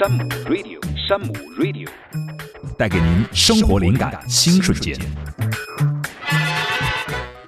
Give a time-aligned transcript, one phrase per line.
[0.00, 1.86] 山姆 Radio，山姆 Radio，
[2.78, 4.98] 带给您生活灵感新瞬间。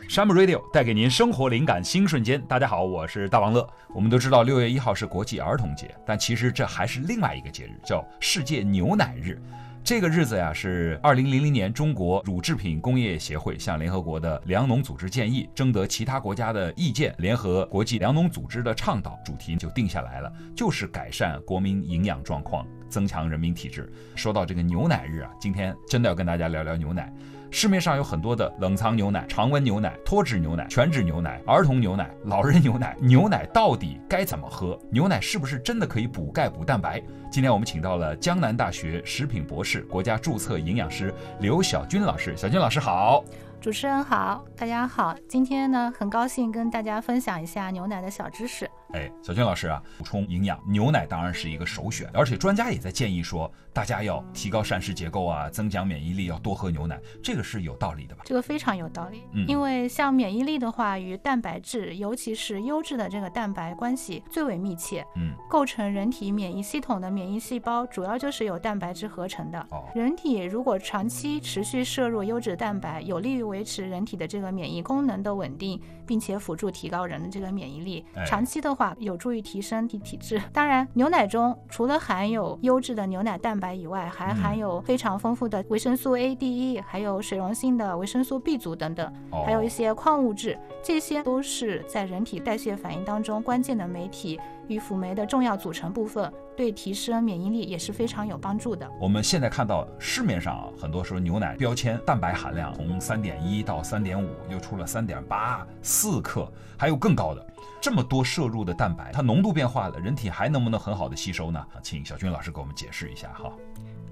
[0.07, 2.39] 山姆 Radio 带给您生活灵感新瞬间。
[2.43, 3.67] 大家好，我是大王乐。
[3.95, 9.41] 我们都知道六月一号是国际儿童节，但其实这还是另外一个节日，叫世界牛奶日。
[9.85, 23.93] 这个日子呀，是二零零零年中国乳制品工业协会向联合国的粮农组织建议，征得其他国家的意见，联合国际粮农组织的倡导，主题就定下来了，就是改善国民营养状况，增强人民体质。
[24.15, 27.13] 说到这个牛奶日啊，今天真的要跟大家聊聊牛奶。
[27.55, 34.77] 市面上有很多的冷藏牛奶、常温牛奶、脱脂牛奶、全脂牛奶、儿童牛奶、老人牛奶，牛奶到底该怎么喝？
[34.91, 37.01] 牛奶是不是真的可以补钙补蛋白？
[37.31, 42.35] 今天我们请到了江南大学食品博士、国家注册营养师刘晓军老师。
[42.39, 43.23] 小军老师好。
[43.61, 48.69] 主持人好，大家好，今天呢很高兴跟大家分享一下牛奶的小知识。
[48.93, 58.23] 哎，小军老师啊，补充营养，牛奶当然是一个首选，而且专家也在建议说，大家要提高膳食结构啊，增强免疫力，要多喝牛奶，这个是有道理的吧？
[58.25, 69.59] 这个非常有道理，嗯，因为像免疫力的话，与蛋白质，尤其是优质的这个蛋白关系最为密切，嗯，构成人体免疫系统的免疫细胞，主要就是由蛋白质合成的。
[69.71, 78.05] 哦，人体如果长期持续摄入优质蛋白，有利于维持人体的这个免疫功能的稳定，并且辅助提高人的这个免疫力。
[78.27, 80.41] 长期的话，有助于提升体体质。
[80.53, 89.13] 当然，牛奶中除了含有优质的牛奶蛋白以外，还含有非常丰富的维生素 A、D、E，还有水溶性的维生素 B 族等等，
[89.45, 94.41] 还有一些矿物质，这些都是在人体代谢反应当中关键的酶体。
[94.69, 98.89] 与辅酶的重要组成部分，对提升免疫力也是非常有帮助的。
[99.01, 107.45] 我们现在看到市面上啊，很多时候牛奶标签蛋白含量从三点一到三点五，又出了三点八、四克，还有更高的。
[107.83, 111.67] 这么多摄入的蛋白，它浓度变化了，人体还能不能很好的吸收呢？
[111.83, 113.53] 请小军老师给我们解释一下哈。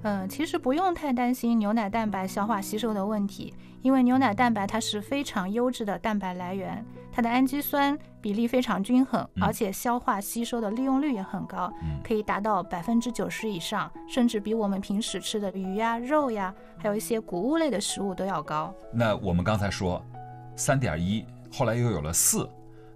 [0.03, 18.75] 嗯，其实不用太担心牛奶蛋白消化吸收的问题，因为牛奶蛋白它是非常优质的蛋白来源，它的氨基酸比例非常均衡，而且消化吸收的利用率也很高，可以达到百分之九十以上，甚至比我们平时吃的鱼呀、肉呀，还有一些谷物类的食物都要高。
[18.93, 20.05] 那我们刚才说
[20.57, 22.51] 三点一，后来又有了四，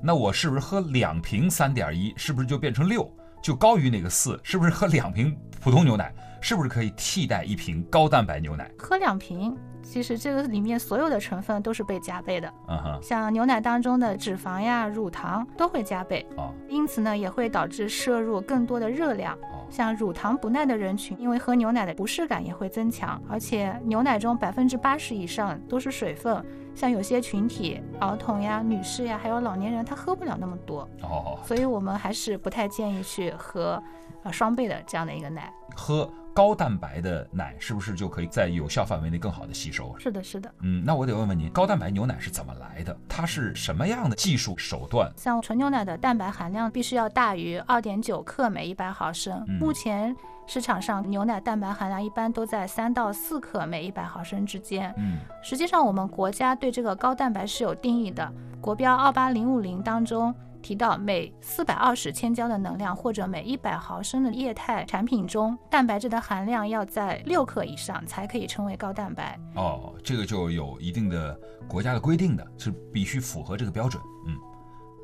[0.06, 3.10] 那我是不是喝两瓶三点一，是不是就变成六，
[3.42, 4.38] 就高于那个四？
[4.42, 6.14] 是不是喝两瓶普通牛奶？
[6.42, 8.70] 是不是可以替代一瓶高蛋白牛奶？
[8.78, 12.52] 喝两瓶，其实这个里面所有的成分都是被加倍的。
[12.68, 16.26] 嗯哼，像牛奶当中的脂肪呀、乳糖都会加倍。
[16.36, 19.34] 哦，因此呢，也会导致摄入更多的热量。
[19.36, 23.18] 哦，像乳糖不耐的人群，因为喝牛奶的不适感也会增强。
[23.26, 30.88] 而且牛奶中百分之八十以上都是水分，像有些群体，儿童呀、女士呀，还有老年人，他喝不了那么多。
[31.02, 33.82] 哦，所以我们还是不太建议去喝，
[34.22, 35.52] 呃，双倍的这样的一个奶。
[35.76, 36.10] 喝。
[36.34, 39.94] 高蛋白的奶是不是就可以在有效范围内更好的吸收？
[40.00, 40.52] 是的，是的。
[40.62, 42.94] 嗯，那我得问问您，高蛋白牛奶是怎么来的？
[43.08, 45.08] 它是什么样的技术手段？
[45.16, 49.46] 像纯牛奶的蛋白含量必须要大于二点九克每一百毫升。
[49.60, 50.14] 目前
[50.48, 54.92] 市场上牛奶蛋白含量一般都在三到四克每一百毫升之间。
[54.96, 58.28] 嗯，实际上我们国家对这个高蛋白是有定义的，
[58.60, 60.34] 国标二八零五零当中。
[60.64, 69.38] 提到每四百二十千焦的能量或者每一百毫升的液态产品中，蛋白质的含量要在六克以上才可以称为高蛋白。
[69.56, 71.38] 哦，这个就有一定的
[71.68, 74.02] 国家的规定的，是必须符合这个标准。
[74.26, 74.38] 嗯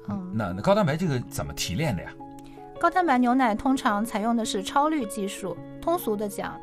[0.09, 2.11] 嗯，那那高蛋白这个怎么提炼的呀？
[2.81, 6.59] 高蛋白牛奶通常采用的是超滤技术，通俗的讲。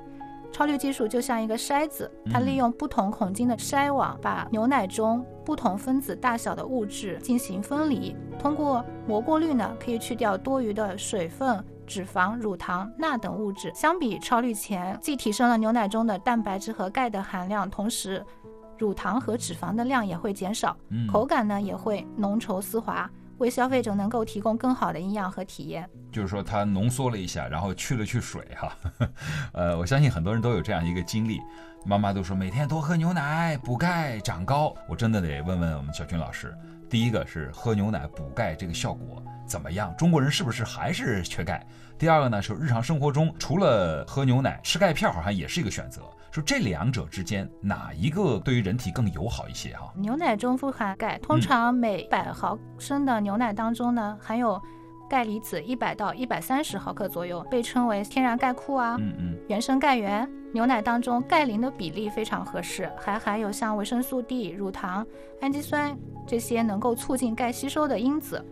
[0.52, 8.14] 超滤技术就像一个筛子，它利用不同孔径的筛网，把牛奶中不同分子大小的物质进行分离。
[8.38, 13.72] 通过膜过滤呢，可以去掉多余的水分、脂肪、乳糖、钠等物质。
[13.74, 18.22] 相比超滤前，既提升了牛奶中的蛋白质和钙的含量，同时
[18.78, 20.76] 乳糖和脂肪的量也会减少，
[21.10, 23.10] 口感呢也会浓稠丝滑。
[23.38, 28.76] 为消费者能够提供更好的营养和体验，就是说它浓缩了一下，然后去了去水哈，
[29.54, 31.40] 呃，我相信很多人都有这样一个经历，
[31.86, 36.56] 妈妈都说每天多喝牛奶补钙长高，我真的得问问我们小军老师，
[36.90, 39.96] 第一个是喝牛奶补钙这个效果怎么样？
[39.96, 41.66] 中国人是不是还是缺钙？
[41.98, 46.02] 第二个呢是日常生活中除了喝牛奶，吃钙片好像也是一个选择。
[46.38, 49.92] 说这两者之间哪一个对于人体更友好一些哈？
[49.96, 54.62] 牛奶中富含钙，通常每百毫升的牛奶当中呢，含有
[55.10, 58.98] 钙离子一百到一百三十毫克左右，被称为天然钙库啊。
[59.00, 59.36] 嗯嗯。
[59.50, 65.04] 原生钙源，牛奶当中钙磷的比例非常合适，还含有像维生素 D、乳糖、
[65.42, 65.98] 氨基酸
[66.28, 68.46] 这些能够促进钙吸收的因子。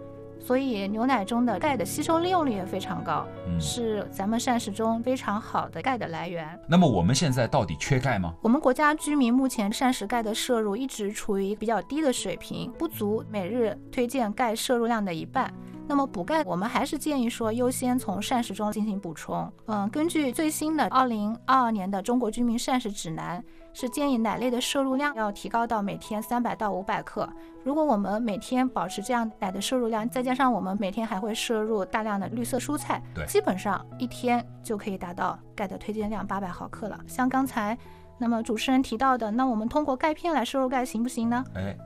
[0.46, 3.26] 所以牛奶中的钙的吸收利用率也非常高，
[3.60, 6.48] 是咱们膳食中非常好的钙的来源。
[6.68, 8.32] 那么我们现在到底缺钙吗？
[8.44, 15.52] 我们国家居民目前膳食钙的摄入一直处于比较低的水平，不足每日推荐钙摄入量的一半。
[15.88, 19.52] 那么补钙，我们还是建议说优先从膳食中进行补充。
[19.68, 27.30] 嗯，根据最新的二零二二年的中国居民膳食指南，是建议奶类的摄入量要提高到每天三百到五百克。
[27.64, 37.00] 如果我们每天保持这样奶的摄入量，再加上我们每天还会摄入大量的绿色蔬菜，对，基本上一天就可以达到钙的推荐量八百毫克了。
[37.06, 37.78] 像刚才
[38.18, 41.44] 那么主持人提到的，那我们通过钙片来摄入钙行不行呢？
[41.54, 41.78] 哎。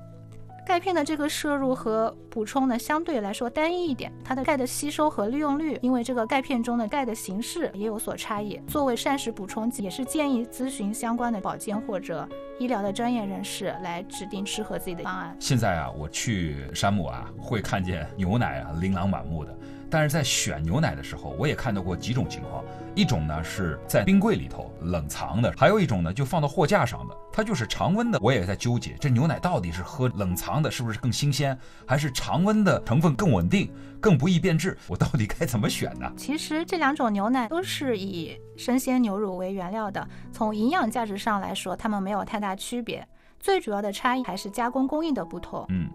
[0.69, 8.61] 钙片的这个摄入和补充呢，相对来说单一一点，它的钙的吸收和利用率，因为这个钙片中的钙的形式也有所差异。
[8.67, 12.29] 作为膳食补充剂，也是建议咨询相关的保健或者
[12.59, 15.35] 医疗的专业人士来制定适合自己的方案。
[15.39, 19.57] 现在啊，我去山姆啊，会看见牛奶啊琳琅满目的。
[19.89, 22.63] 但是在选牛奶的时候，我也看到过几种情况。
[22.95, 28.19] 一种呢是在冰柜里头冷藏的，还有一种呢就放到货架上的，它就是常温的。
[28.21, 33.71] 我也在纠结，这牛奶到底是喝冷藏的，是不是更新鲜，还是常温的成分更稳定、
[34.01, 34.77] 更不易变质？
[34.87, 36.11] 我到底该怎么选呢？
[36.17, 43.07] 其实这两种牛奶都是以生鲜牛乳为原料的，从营养价值上来说，它们没有太大区别。
[43.39, 45.65] 最主要的差异还是加工工艺的不同。
[45.69, 45.89] 嗯。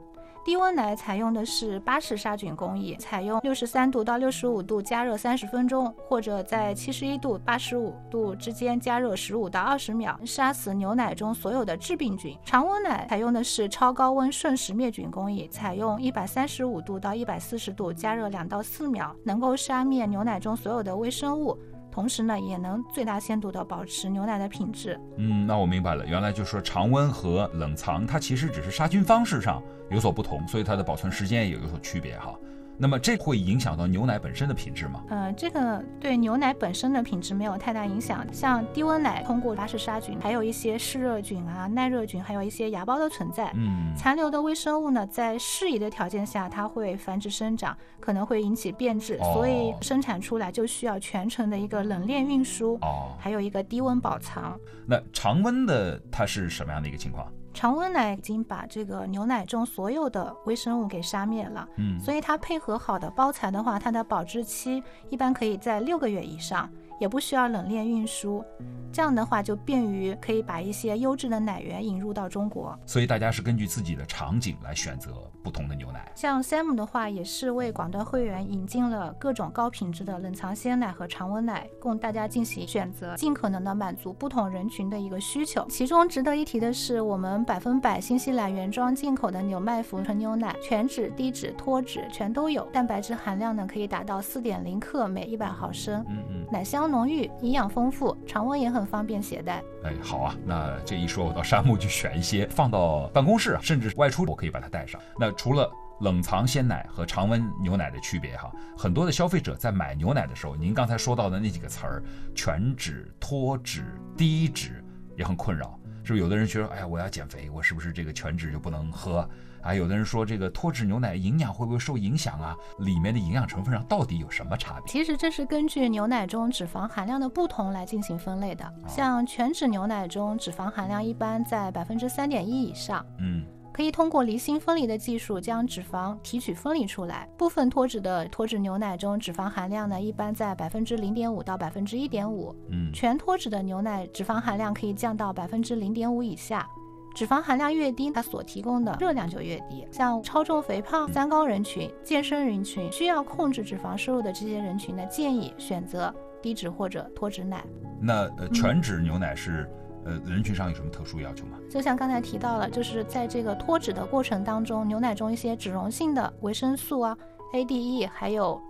[0.44, 12.36] 低温奶采用的是巴氏杀菌工艺，采用六十三度到六十五度加热三十分钟，或者在七十一度八十五度之间加热十五到二十秒，杀死牛奶中所有的致病菌。
[12.44, 21.56] 常温奶采用的是超高温瞬时灭菌工艺，采用一百三十五度到一百四十度加热两到四秒，能够杀灭牛奶中所有的微生物。
[21.94, 24.98] 同时呢，也能最大限度地保持牛奶的品质。
[25.16, 29.62] 嗯，那我明白了，原来就是说常温和冷藏，它其实只是杀菌方式上
[29.92, 32.34] 有所不同，所以它的保存时间也有所区别哈。
[32.76, 35.02] 那么这会影响到牛奶本身的品质吗？
[35.08, 38.26] 呃，这个对牛奶本身的品质没有太大影响。
[38.32, 43.52] 像低温奶通过巴氏杀菌，还有一些嗜热菌啊、耐热菌，还有一些芽孢的存在。
[43.54, 54.58] 嗯，残留的微生物呢，在适宜的条件下，它会繁殖生长，可能会引起变质，所以生产出来就需要全程的一个冷链运输，哦，还有一个低温保藏。
[54.86, 57.26] 那常温的它是什么样的一个情况？
[57.54, 66.68] 常温奶已经把这个牛奶中所有的微生物给杀灭了，嗯，所以它配合好的包材的话，它的保质期一般可以在六个月以上。
[66.98, 68.44] 也不需要冷链运输，
[68.92, 72.78] 这样的话就便于可以把一些优质的奶源引入到中国。
[72.86, 75.10] 所以大家是根据自己的场景来选择
[75.42, 76.10] 不同的牛奶。
[76.14, 85.66] 像 Sam 的话，也是为广大会员引进了各种高品质的冷藏鲜奶和常温奶，供大家进行选择，尽可能的满足不同人群的一个需求。
[85.68, 96.04] 其中值得一提的是，我们百分百新西兰原装进口的纽麦福纯牛奶，全脂、低脂、脱脂全都有，蛋白质含量呢可以达到四点零克每一百毫升。
[96.08, 96.83] 嗯嗯，奶香。
[96.86, 99.62] 浓郁，营养丰富，常温也很方便携带。
[99.84, 105.00] 哎，好啊，那这一说，我到沙漠去选一些，放到办公室，甚至外出，我可以把它带上。
[105.18, 105.70] 那除了
[106.00, 112.02] 冷藏鲜奶和常温牛奶的区别，哈，很多的消费者在买牛奶的时候，您刚才说到的那几个词儿，
[112.34, 113.84] 全脂、脱脂、
[114.16, 114.84] 低脂，
[115.16, 115.78] 也很困扰。
[116.02, 119.26] 是不是有的人觉得，哎呀，我要减肥，我是不是这个全脂就不能喝？
[119.64, 122.54] 啊，有的人说这个脱脂牛奶营养会不会受影响啊？
[122.78, 124.92] 里面的营养成分上到底有什么差别？
[124.92, 128.70] 其实这是根据牛奶中脂肪含量的不同来进行分类的。
[128.86, 133.42] 像全脂牛奶中脂肪含量一般在百分之三点一以上，嗯，
[133.72, 137.26] 可以通过离心分离的技术将脂肪提取分离出来。
[137.38, 146.68] 部分脱脂的脱脂牛奶中脂肪含量呢一般在百分之零点五到百分之一点五，嗯，全脱脂的牛奶脂肪含量可以降到百分之零点五以下。
[147.14, 149.86] 脂肪含量越低，它所提供的热量就越低。
[149.92, 157.64] 像超重、肥胖、三高人群、健身人群，需要控制脂肪摄入的这些人群呢，建议选择低脂或者脱脂奶。
[158.00, 159.70] 那呃，全脂牛奶是
[160.04, 161.56] 呃人群上有什么特殊要求吗？
[161.70, 167.16] 就像刚才提到了，就是在这个脱脂的过程当中，牛奶中一些脂溶性的维生素啊、
[167.54, 168.60] A、D、E 还有。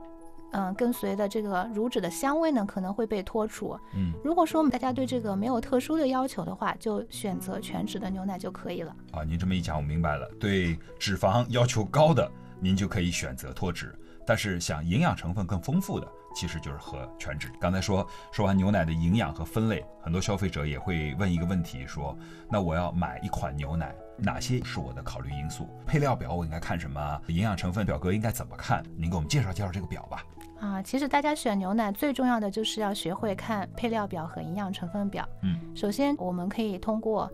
[0.55, 3.79] 嗯，跟随的这个乳脂的香味呢，可能会被脱除。
[3.93, 8.95] 嗯，如果说大家对这个没有特殊的要求的话，就选择全脂的牛奶就可以了。
[9.11, 10.31] 啊，您这么一讲，我明白了。
[10.39, 12.31] 对脂肪要求高的，
[12.61, 13.89] 您就可以选择脱脂；
[14.25, 16.07] 但是想营养成分更丰富的，
[16.37, 17.51] 其实就是喝全脂。
[17.61, 22.17] 刚才说说完牛奶的营养和分类，很多消费者也会问一个问题：说，
[22.49, 25.69] 那我要买一款牛奶，哪些是我的考虑因素？
[25.85, 27.21] 配料表我应该看什么？
[27.27, 28.85] 营养成分表格应该怎么看？
[28.97, 30.25] 您给我们介绍介绍这个表吧。
[30.64, 35.28] 啊，其实大家选牛奶最重要的就是要学会看配料表和营养成分表。
[35.42, 37.30] 嗯，首先我们可以通过，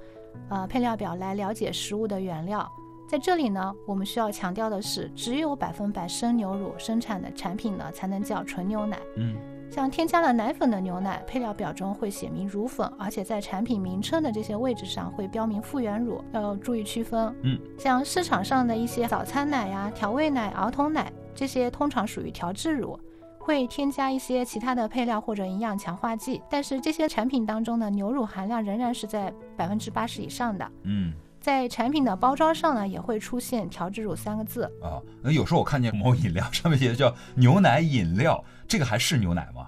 [0.48, 2.68] 呃，配料表来了解食物的原料，
[3.08, 8.98] 在这里呢，我们需要强调的是，只有百分百生牛乳生产的产品呢，才能叫纯牛奶。
[9.16, 9.36] 嗯，
[9.70, 17.32] 像添加了奶粉的牛奶，配料表中会写明乳粉，而且在产品名称的这些位置上会标明复原乳，要注意区分。
[17.44, 22.98] 嗯，像市场上的一些早餐奶呀、调味奶、儿童奶这些，通常属于调制乳。
[23.40, 30.70] 会添加一些其他的配料或者营养强化剂，但是这些产品当中呢牛乳含量仍然是在百分之八十以上的。
[30.84, 35.00] 嗯，在产品的包装上呢，也会出现调制乳三个字啊。
[35.22, 39.66] 那有时候我看见某饮料上面写的叫牛奶饮料，这个还是牛奶吗？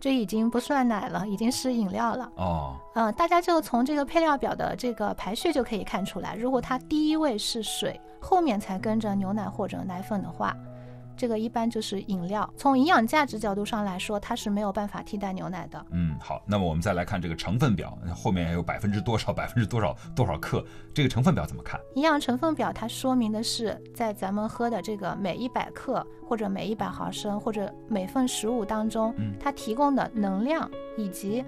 [0.00, 2.28] 这已经不算奶了，已经是饮料了。
[2.34, 10.56] 哦，嗯，大家就从这个配料表的这个排序就可以看出来，如果它第一位是水，后面才跟着牛奶或者奶粉的话。
[11.16, 15.86] 这个一般就是饮料，从营养价值角度上来说，它是没有办法替代牛奶的。
[15.90, 21.80] 嗯，好，那么我们再来看这个成分表，后面还有百分之多少、百分之多少、多少克，这个成分表怎么看？
[21.94, 31.44] 营养成分表它说明的是，在咱们喝的这个每一百克或者每一百毫升或者每份食物当中，它提供的能量以及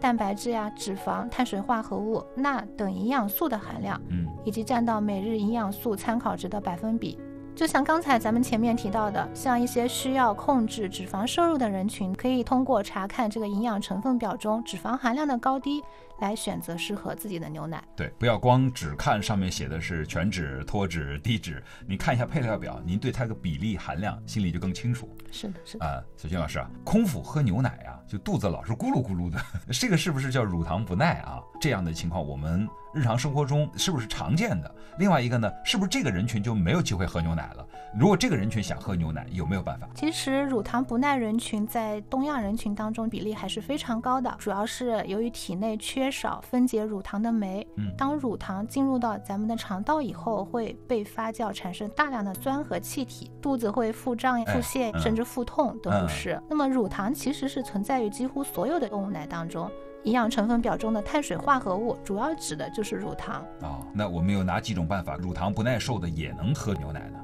[0.00, 7.18] 蛋白质呀、脂肪、碳水化合物、钠等营养素的含量，嗯，以及占到每日营养素参考值的百分比。
[7.54, 15.82] 就像刚才咱们前面提到的，像一些需要控制脂肪摄入的人群，可以通过查看这个营养成分表中脂肪含量的高低。
[16.20, 17.82] 来选择适合自己的牛奶。
[17.96, 25.08] 对，不要光只看上面写的是全脂、脱脂、低脂，你看一下配料表，您对它的比例含量心里就更清楚。
[25.30, 25.84] 是的，是的。
[25.86, 29.38] 啊，小军老师啊，空腹喝牛奶啊，就肚子老是咕噜咕噜的，
[29.72, 31.40] 这 个是不是叫乳糖不耐啊？
[31.60, 34.74] 这样的情况我们日常生活中是不是常见的？
[34.98, 37.66] 另外一个呢，是不是这个人群就没有机会喝牛奶了？
[37.98, 39.88] 如果这个人群想喝牛奶，有没有办法？
[39.94, 47.66] 其实乳糖不耐人群在东亚人群当中比例还是非常高的，主要是由于体内缺少分解乳糖的酶。
[47.76, 56.40] 嗯，当乳糖进入到咱们的肠道以后，会被发酵产生大量的酸和气体，肚子会腹胀、腹泻，甚至腹痛都不是。
[56.48, 59.70] 那么乳糖其实是存在于几乎所有的动物奶当中，
[60.04, 63.44] 营养成分表中的碳水化合物主要指的就是乳糖。
[63.62, 67.18] 哦，那我们有哪几种办法，乳糖不耐受的也能喝牛奶呢？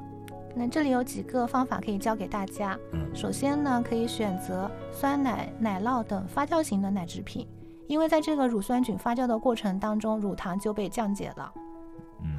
[0.53, 2.77] 那这里有几个方法可以教给大家。
[2.93, 7.47] 嗯，首先呢，可以选择酸奶、奶酪等发酵型的奶制品，
[7.91, 11.53] 因为在这个乳酸菌发酵的过程当中，乳糖就被降解了。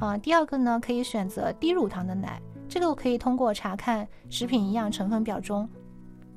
[0.00, 5.68] 啊，第二个呢，可以选择低乳糖的奶，这个可以通过查看食品营养成分表中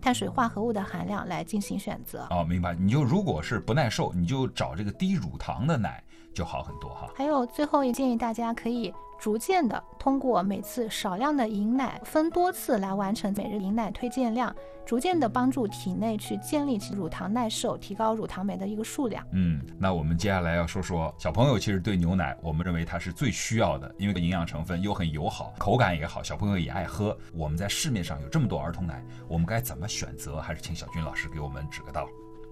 [0.01, 2.27] 碳水化合物的含量来进行选择。
[2.29, 2.75] 哦，明白。
[2.75, 6.03] 你就如果是不耐受，你就找这个低乳糖的奶
[6.33, 7.07] 就好很多哈。
[7.15, 8.93] 还有最后也建议大家可以。
[9.19, 14.55] 逐渐的通过每次少量的饮奶，分多次来完成每日饮奶推荐量，
[14.85, 19.25] 逐渐的帮助体内去建立起乳糖耐受，提高乳糖酶的一个数量。
[19.31, 27.17] 嗯，那我们接下来要说说小朋友，其实对牛奶，我们认为它是最需要的，因为营养成分又很友好，口感也好，小朋友也爱喝。
[27.33, 30.39] 我们在市面上有这么多儿童奶，我们该怎么选择？
[30.39, 32.07] 还是请小军老师给我们指个道。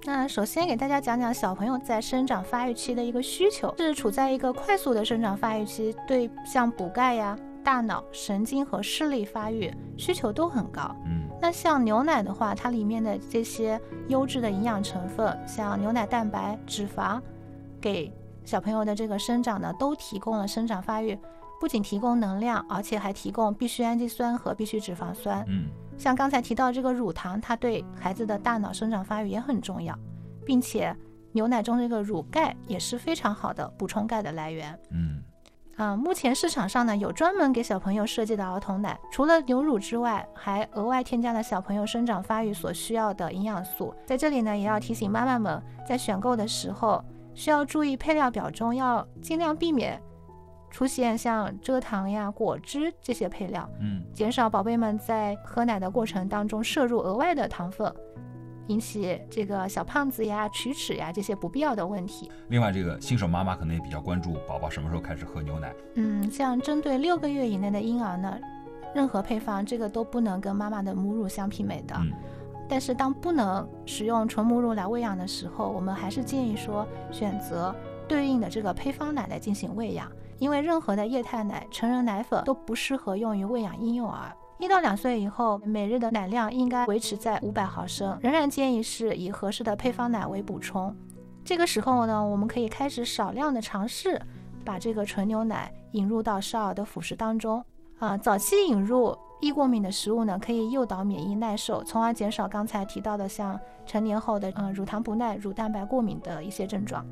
[0.06, 10.94] 那首先给大家讲讲小朋友在生长发育期的一个需求，是处在一个快速的生长发育期，对像补钙呀、大脑、神经和视力发育需求都很高。
[11.06, 13.80] 嗯，那像牛奶的话，它里面的这些
[14.10, 17.22] 优质的营养成分，像牛奶蛋白、脂肪，
[17.80, 18.12] 给
[18.44, 21.18] 小朋友的这个生长呢，都提供了生长发育，
[21.62, 25.46] 不仅提供能量，而且还提供必需氨基酸和必需脂肪酸。
[25.48, 25.70] 嗯。
[26.04, 29.98] 像刚才提到这个乳糖，它对孩子的大脑生长发育也很重要，
[30.46, 30.94] 并且
[31.32, 34.78] 牛奶中这个乳钙也是非常好的补充钙的来源。
[34.92, 35.24] 嗯，
[35.78, 43.96] 啊，目前市场上呢有专门给小朋友设计的儿童奶，除了牛乳之外，还额外添加了小朋友生长发育所需要的营养素。
[44.06, 47.02] 在这里呢，也要提醒妈妈们，在选购的时候
[47.34, 50.04] 需要注意配料表中要尽量避免。
[50.74, 57.94] 出现像蔗糖呀、果汁这些配料，嗯，减少宝贝们在喝奶的过程当中摄入额外的糖分，
[58.66, 62.32] 引起这个小胖子呀、龋齿呀这些不必要的问题。
[62.50, 65.72] 另外，这个新手妈妈可能也比较关注宝宝什么时候开始喝牛奶。
[65.94, 68.36] 嗯，像针对六个月以内的婴儿呢，
[68.96, 71.96] 任何配方这个都不能跟妈妈的母乳相媲美的。
[72.00, 72.12] 嗯，
[72.68, 77.76] 但是当不能使用纯母乳来喂养的时候，我们还是建议说选择
[78.08, 80.12] 对应的这个配方奶来进行喂养。
[80.44, 84.30] 因为任何的液态奶、成人奶粉都不适合用于喂养婴幼儿。
[84.58, 90.94] 一到两岁以后，每日的奶量应该维持在五百毫升，仍然建议是以合适的配方奶为补充。
[91.46, 94.22] 这个时候呢，我们可以开始少量的尝试
[94.66, 97.64] 把这个纯牛奶引入到少儿的辅食当中。
[98.00, 107.06] 啊，早期引入易过敏的食物呢，可以诱导免疫耐受，从而减少刚才提到的像成年后的嗯乳糖不耐、乳蛋白过敏的一些症状。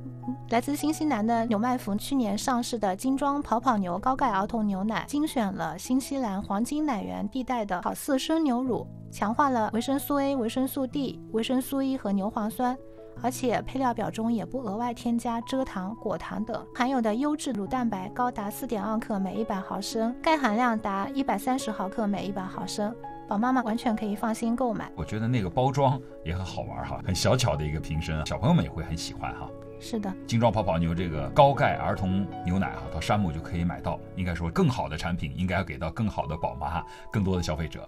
[0.50, 12.78] 来自新西兰的纽麦福去年上市的精装跑跑牛高钙儿童牛奶，精选了新西兰黄金奶源地带的好饲生牛乳，强化了维生素 A、维生素 D、维生素 E 和牛磺酸。
[13.22, 22.96] 而且配料表中也不额外添加蔗糖、果糖等，含有的优质乳蛋白高达四点二克每一百毫升，钙含量达一百三十毫克每一百毫升，
[23.28, 24.92] 宝妈妈完全可以放心购买。
[24.96, 29.48] 我觉得那个包装也很好玩哈，很小巧的一个瓶身，小朋友们也会很喜欢哈。
[29.80, 34.00] 是的，精装泡泡牛这个高钙儿童牛奶哈，到山姆就可以买到。
[34.16, 37.88] 应该说更好的产品应该要给到更好的宝妈，更多的消费者。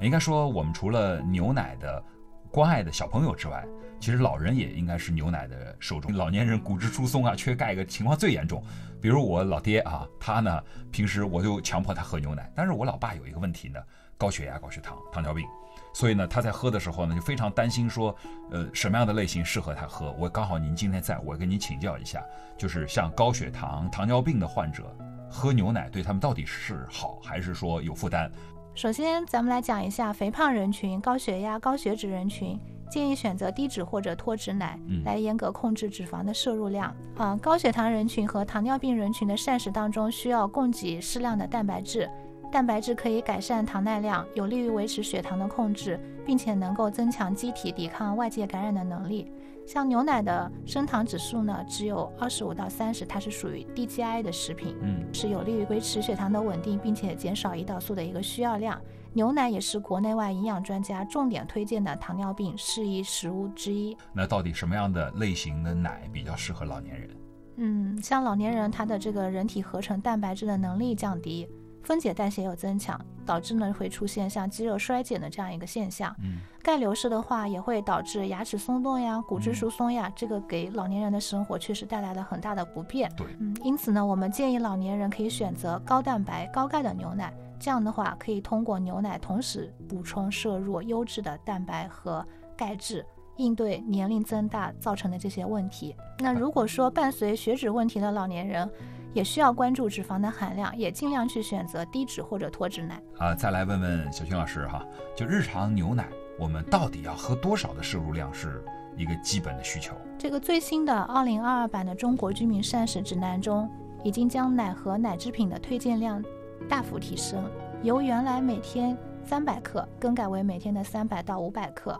[0.00, 2.02] 应该说我们除了牛奶的。
[2.50, 3.64] 关爱的小朋友之外，
[4.00, 6.12] 其实老人也应该是牛奶的受众。
[6.12, 8.62] 老年人骨质疏松啊、缺钙个情况最严重。
[9.00, 13.80] 比如我老爹啊，他呢平时我就强迫他喝牛奶，但是我老爸有一个问题呢，
[14.18, 15.46] 高血压、高血糖、糖尿病，
[15.94, 18.14] 所以呢他在喝的时候呢就非常担心说，
[18.50, 20.10] 呃什么样的类型适合他喝。
[20.18, 22.20] 我刚好您今天在，我跟您请教一下，
[22.58, 24.94] 就是像高血糖、糖尿病的患者
[25.30, 28.30] 喝牛奶对他们到底是好还是说有负担？
[28.74, 32.58] 首先，咱们来讲一下肥胖人群、高血压、高血脂人群，
[32.90, 36.94] 建议选择低脂或者脱脂奶，来严格控制脂肪的摄入量。
[37.16, 42.08] 啊，高血糖人群和糖尿病人群的膳食当中需要供给适量的蛋白质，
[42.50, 49.30] 蛋白质可以改善糖耐量，有利于维持血糖的控制，并且能够增强机体抵抗外界感染的能力。
[49.70, 58.76] 像牛奶的升糖指数呢，只有二十五到三十，它是属于低 GI 的食品，嗯，是有利于维持血糖的稳定，并且减少胰岛素的一个需要量。
[59.12, 63.96] 牛奶也是国内外营养专家重点推荐的糖尿病适宜食物之一。
[64.12, 67.10] 那到底什么样的类型的奶比较适合老年人？
[67.58, 71.48] 嗯，像老年人，他的这个人体合成蛋白质的能力降低。
[71.82, 76.14] 分解代谢又增强，导致呢会出现像肌肉衰减的这样一个现象。
[76.22, 83.10] 嗯，钙流失的话也会导致牙齿松动呀、骨质疏松呀，这个给老年人的生活确实带来了很大的不便。
[83.16, 92.24] 对，嗯，因此呢，我们建议老年人可以选择高蛋白、高钙的牛奶，这样的话可以通过牛奶同时补充摄入优质的蛋白和
[92.56, 93.04] 钙质，
[93.36, 95.96] 应对年龄增大造成的这些问题。
[96.18, 98.70] 那如果说伴随血脂问题的老年人，
[99.12, 103.00] 也需要关注脂肪的含量，也尽量去选择低脂或者脱脂奶。
[103.18, 104.84] 啊，再来问问小青老师哈，
[105.16, 108.64] 就日常牛奶，我们到底要喝多少的摄入量是
[108.96, 109.94] 一个基本的需求？
[110.18, 113.68] 这个最新的二零二二版的中国居民膳食指南中，
[114.04, 116.22] 已经将奶和奶制品的推荐量
[116.68, 117.50] 大幅提升，
[117.82, 121.98] 由原来每天三百克更改为每天的三百到五百克。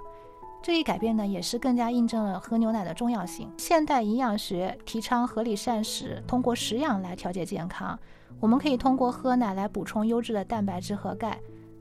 [0.62, 3.50] 这一改变呢，也是更加印证了喝牛奶的重要性。
[3.56, 7.98] 现代营养学提倡合理膳食，通过食养来调节健康。
[8.38, 11.38] 我们可以通过喝奶来补充优质的蛋白质和钙，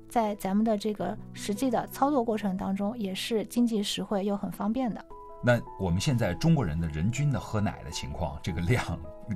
[0.07, 5.03] 在咱们的这个实际的操作过程当中，也是经济实惠又很方便的。
[5.43, 8.83] 那我们现在中国人的人均的喝奶的情况，这个量，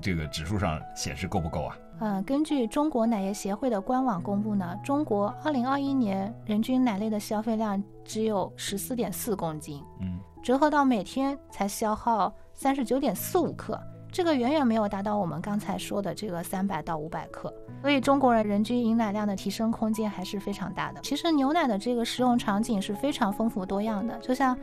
[0.01, 1.77] 这个指数上显示够不够啊？
[1.99, 13.79] 嗯，根据中国奶业协会的官网公布呢，中国2021年人均奶类的消费量只有14.4公斤，嗯，折合到每天才消耗39.45克，
[14.12, 20.99] 这个远远没有达到我们刚才说的这个300到500克，所以中国人人均饮奶量的提升空间还是非常大的。
[21.03, 24.58] 其实牛奶的这个食用场景是非常丰富多样的，就像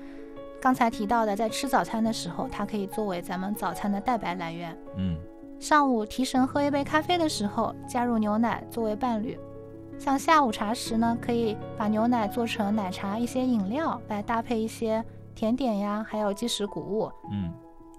[0.60, 5.16] 刚才提到的，在吃早餐的时候，它可以作为咱们早餐的蛋白来源，嗯。
[5.60, 9.36] 上午提神喝一杯咖啡的时候，加入牛奶作为伴侣；
[9.98, 17.12] 像下午茶时呢，可以把牛奶做成奶茶一些饮料来搭配一些甜点呀，还有即食谷物。
[17.30, 17.52] 嗯，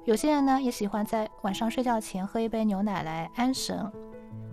[0.06, 3.89] 有些人呢也喜欢在晚上睡觉前喝一杯牛奶来安神。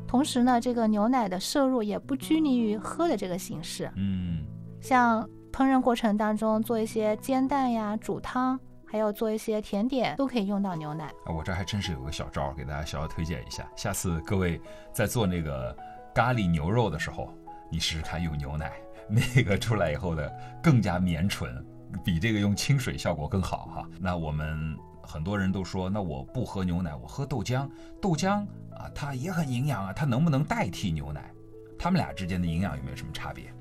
[0.06, 3.90] 同时呢，这个牛奶的摄入也不拘泥于喝的这个形式。
[3.96, 4.44] 嗯，
[4.82, 8.60] 像烹饪过程当中做一些煎蛋呀、煮汤。
[8.90, 11.33] 还有做一些甜点都可以用到牛奶啊！
[11.33, 13.68] 我这还真是有个小招，给大家小小推荐一下。
[13.77, 14.59] 下次各位
[14.92, 15.77] 在做那个
[16.14, 17.33] 咖喱牛肉的时候，
[17.70, 18.72] 你试试看用牛奶，
[19.09, 21.64] 那个出来以后的更加绵醇，
[22.03, 23.88] 比这个用清水效果更好哈。
[24.01, 27.68] 那我们很多人都说，那我不喝牛奶，我喝豆浆。
[28.01, 31.31] 豆浆啊，它也很营养啊，它能不能代替牛奶？
[31.79, 33.53] 它们俩之间的营养有没有什么差别？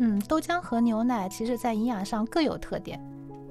[0.00, 2.98] 嗯，豆浆和牛奶其实在营养上各有特点。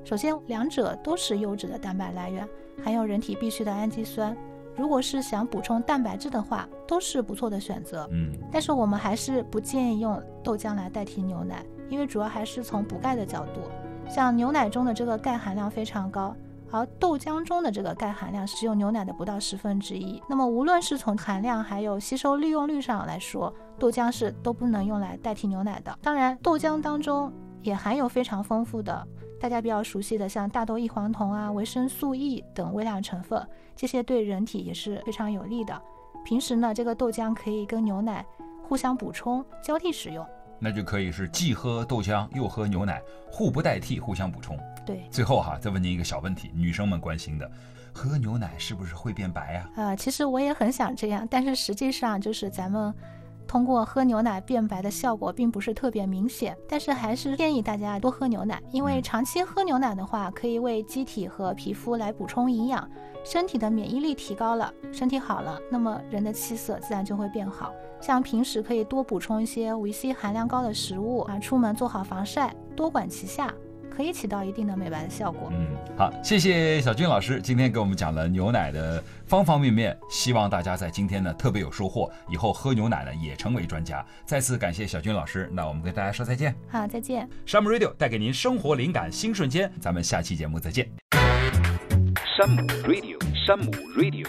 [0.03, 2.47] 首先，两者都是优质的蛋白来源，
[2.83, 4.35] 含有人体必需的氨基酸。
[4.75, 8.07] 如果是想补充蛋白质的话，都是不错的选择。
[8.11, 13.61] 嗯，但是我们还是不建议用豆浆来代替牛奶，因为主要还是从补钙的角度。
[14.09, 16.35] 像牛奶中的这个钙含量非常高，
[16.69, 20.21] 而豆浆中的这个钙含量只有牛奶的不到十分之一。
[20.27, 25.97] 那么，无论是从含量还有吸收利用率上来说，豆浆是都不能用来代替牛奶的。
[26.01, 29.07] 当然，豆浆当中也含有非常丰富的
[29.43, 35.81] 大家比较熟悉的像大豆异黄酮啊、维生素 E 等微量成分，这些对人体也是非常有利的。
[36.23, 38.25] 平时呢，这个豆浆可以跟牛奶
[38.63, 40.25] 互相补充，交替使用。
[40.59, 44.57] 那就可以是既喝豆浆又喝牛奶，互不代替，互相补充。
[44.85, 47.51] 对，最后哈，再问您一个小问题，女生们关心的，
[47.91, 49.69] 喝牛奶是不是会变白啊？
[49.75, 52.95] 啊，其实我也很想这样，但是实际上就是咱们
[53.47, 62.89] 通过喝牛奶变白的效果并不是特别明显，但是还是建议大家多喝牛奶，因为长期喝牛奶的话，可以为机体和皮肤来补充营养，
[63.23, 67.71] 身体的免疫力提高了，身体好了，那么人的气色自然就会变好。
[68.01, 73.53] 像平时可以多补充一些维 C 含量高的食物啊，出门做好防晒，多管齐下，
[73.95, 75.49] 可以起到一定的美白的效果。
[75.51, 84.03] 嗯，好，谢谢小军老师今天给我们讲了牛奶的方方面面，希望大家在今天呢特别有收获，以后喝牛奶呢也成为专家。
[84.25, 86.55] 再次感谢小军老师，那我们跟大家说再见。
[86.67, 87.29] 好，再见。
[87.45, 90.89] 山姆 Radio 带给您生活灵感新瞬间，咱们下期节目再见。
[92.35, 94.27] 山姆 Radio，山姆 Radio。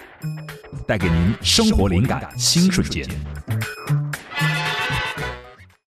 [0.86, 3.08] 带给您生活灵感新瞬间。